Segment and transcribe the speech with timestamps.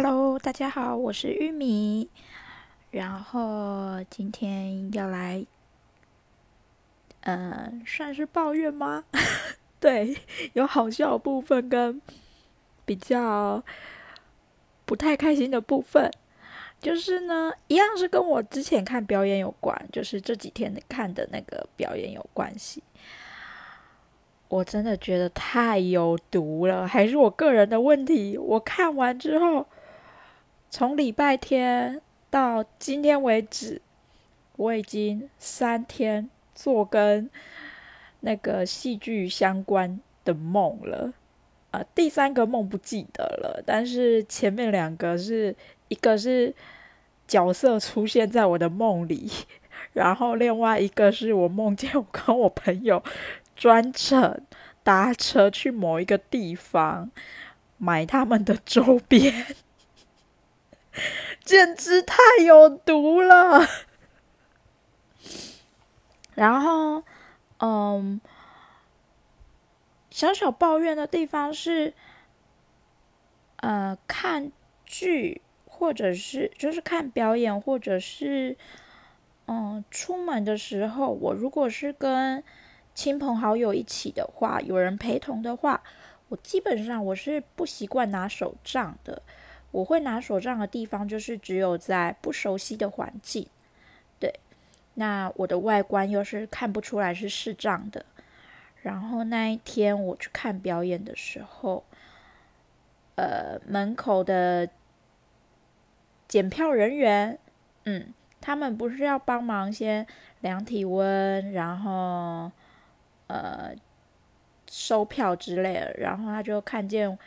[0.00, 2.08] Hello，大家好，我是玉米。
[2.92, 5.44] 然后今天要来，
[7.22, 9.02] 呃，算是抱怨吗？
[9.80, 10.16] 对，
[10.52, 12.00] 有好笑部分跟
[12.84, 13.60] 比较
[14.84, 16.08] 不太开心的部分。
[16.80, 22.84] 就是呢，一样是跟我之前看表演有关，就是这几天看的那个表演有关系。
[24.46, 28.38] 我真的觉得太有毒了，还是我个人的问题？
[28.38, 29.66] 我看完之后。
[30.70, 32.00] 从礼拜天
[32.30, 33.80] 到今天为止，
[34.56, 37.30] 我已经三天做跟
[38.20, 41.12] 那个戏剧相关的梦了。
[41.70, 45.54] 呃，第三个梦不记得了，但是前面两个是
[45.88, 46.54] 一个是
[47.26, 49.30] 角色出现在我的梦里，
[49.94, 53.02] 然后另外一个是我梦见我跟我朋友
[53.56, 54.40] 专程
[54.82, 57.10] 搭车去某一个地方
[57.78, 59.46] 买他们的周边。
[61.48, 63.66] 简直太有毒了。
[66.34, 67.02] 然后，
[67.60, 68.20] 嗯，
[70.10, 71.94] 小小抱怨的地方是，
[73.56, 74.52] 呃，看
[74.84, 78.54] 剧或者是就是看表演，或者是，
[79.46, 82.44] 嗯，出门的时候，我如果是跟
[82.94, 85.82] 亲朋好友一起的话，有人陪同的话，
[86.28, 89.22] 我基本上我是不习惯拿手杖的。
[89.70, 93.46] 我会拿手杖的地方，就是只有在不熟悉的环境，
[94.18, 94.32] 对。
[94.94, 98.04] 那我的外观又是看不出来是视障的。
[98.82, 101.84] 然后那一天我去看表演的时候，
[103.16, 104.68] 呃，门口的
[106.26, 107.38] 检票人员，
[107.84, 110.06] 嗯，他们不是要帮忙先
[110.40, 112.50] 量体温，然后
[113.26, 113.72] 呃
[114.70, 117.18] 收票之类的，然后他就看见。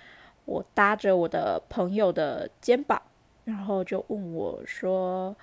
[0.46, 3.02] 我搭着我的朋友的肩膀，
[3.46, 5.36] 然后就问我说：“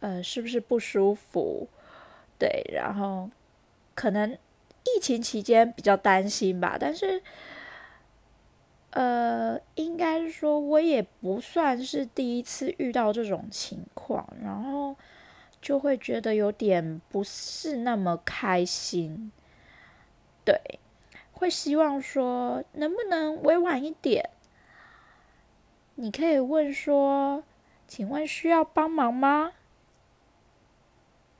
[0.00, 1.68] 呃，是不是不舒服？”
[2.38, 3.30] 对，然后
[3.94, 4.32] 可能
[4.84, 7.22] 疫情期间比较担心吧，但是，
[8.90, 14.94] 呃，应该说我也不算是第一次遇到这种情况，然后
[15.60, 19.32] 就会觉得有点不是那么开心，
[20.44, 20.60] 对。
[21.44, 24.30] 会希望说能不能委婉一点？
[25.96, 27.44] 你可以问说
[27.86, 29.52] ：“请问需要帮忙吗？”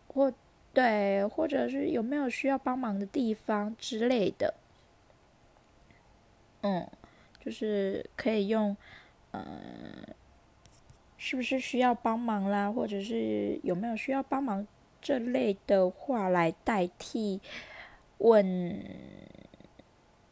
[0.06, 0.30] 或
[0.74, 4.52] 对，或者是有没有需要帮忙的地方之类的。
[6.60, 6.86] 嗯，
[7.40, 8.76] 就是可以用
[9.32, 9.46] “嗯，
[11.16, 14.66] 是不是需要帮忙啦？”或者是有没有需要帮忙
[15.00, 17.40] 这类的话来代替
[18.18, 18.84] 问。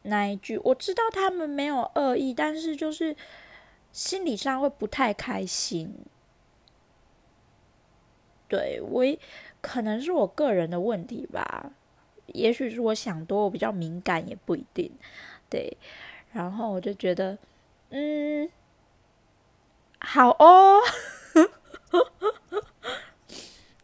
[0.03, 3.15] 那一句我知道他们没有恶意，但是就是
[3.91, 5.95] 心理上会不太开心。
[8.49, 9.03] 对，我
[9.61, 11.71] 可能是我个人的问题吧，
[12.27, 14.91] 也许是我想多，我比较敏感也不一定。
[15.49, 15.77] 对，
[16.33, 17.37] 然后我就觉得，
[17.89, 18.49] 嗯，
[19.99, 20.81] 好哦，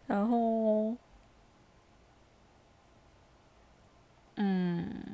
[0.06, 0.96] 然后，
[4.36, 5.06] 嗯。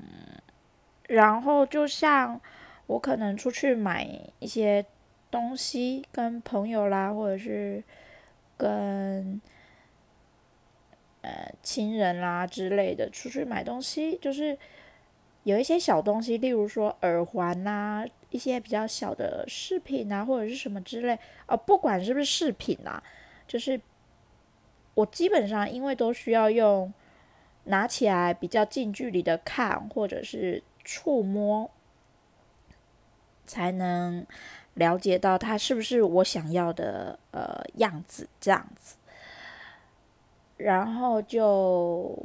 [1.16, 2.40] 然后就像
[2.88, 4.06] 我可能出去买
[4.40, 4.86] 一些
[5.32, 7.82] 东西，跟朋友啦，或者是
[8.58, 9.42] 跟
[11.22, 14.58] 呃亲人啦之类的出去买东西，就是
[15.44, 23.02] 有一些小东西，例如说耳环呐，一些比较小的饰品啊，或者是什么之类，哦，不管是不是饰品啊，
[23.48, 23.80] 就是
[24.96, 26.94] 我基本上因为都需要用
[27.64, 30.62] 拿起来比较近距离的看，或者是。
[30.86, 31.70] 触摸
[33.46, 34.26] 才能
[34.76, 38.96] 了解到它是不是我想要的呃样子，这样子，
[40.58, 42.18] 然后就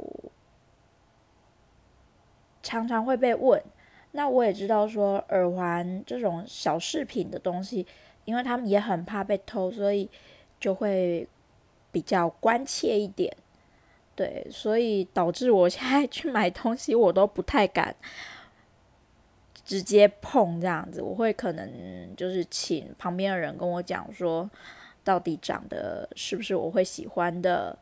[2.63, 3.61] 常常会被问。
[4.11, 7.87] 那我也知道说耳环这种小饰品的东西，
[8.25, 10.09] 因为他们也很怕被偷，所以
[10.59, 11.27] 就会
[11.91, 13.35] 比较关切一点。
[14.13, 17.95] 对，所以导致我现在去买东西，我都不太敢。
[19.63, 24.49] 直接碰这样子，我会可能就是请旁边的人跟我讲说，
[25.03, 27.77] 到底长得是不是我会喜欢的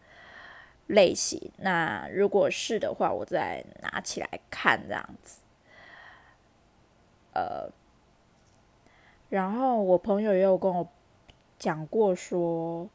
[0.88, 1.52] 类型。
[1.58, 5.40] 那如果是的话，我再拿起来看这样子。
[7.34, 7.70] 呃，
[9.30, 10.88] 然后我朋友也有跟我
[11.58, 12.90] 讲过说。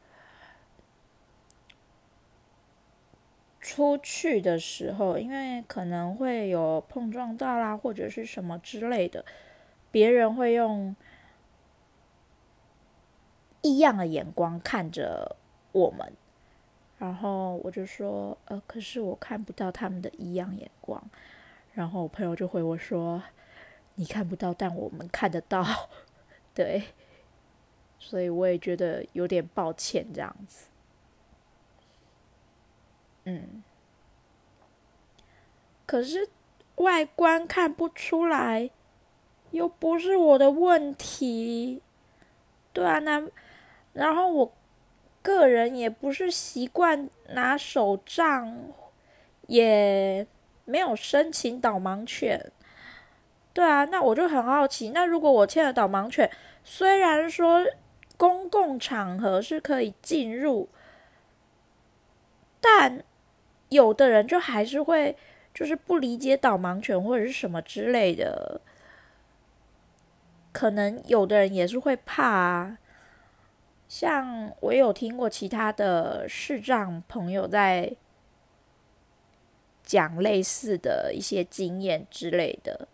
[3.75, 9.25] 出去的时候，因为可能会有碰撞到啦，或者是什么之类的，
[9.91, 10.95] 别人会用
[13.63, 15.35] 异样的眼光看着
[15.73, 16.13] 我们。
[16.99, 21.03] 然后我就说，呃，可是我看不到他们的异样眼光。
[21.73, 23.21] 然后我朋友就回我说，
[23.97, 25.67] 你看不到，但我们看得到。
[26.55, 26.85] 对，
[27.99, 30.69] 所以我也觉得有点抱歉这样子。
[33.25, 33.63] 嗯，
[35.87, 36.29] 可是
[36.77, 38.71] 外观看不出来，
[39.51, 41.83] 又不是我的问题。
[42.73, 43.23] 对啊，那
[43.93, 44.53] 然后我。
[45.23, 48.59] 个人也不是习惯拿手杖，
[49.47, 50.27] 也
[50.67, 52.53] 没有申请导盲犬。
[53.55, 56.31] 对啊，那我就很好奇，那如果我牵了导盲犬，
[56.63, 57.65] 虽然说
[58.19, 60.69] 公共场合是可以进入，
[62.61, 63.03] 但
[63.69, 65.17] 有的人就还是会
[65.53, 68.61] 就是不理解导盲犬或者是什么之类的，
[70.53, 72.79] 可能有的人也是会怕啊。
[73.89, 77.95] 像我有听过其他的视障朋友在
[79.85, 82.89] 讲类似的一些经验之类的，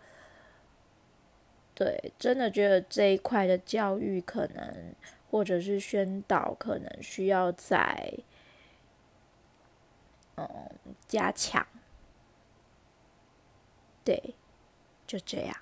[1.74, 4.92] 对，真的觉得这一块的教育可能
[5.30, 8.12] 或者是宣导可能需要在
[11.10, 11.66] 加强，
[14.04, 14.36] 对，
[15.08, 15.56] 就这样。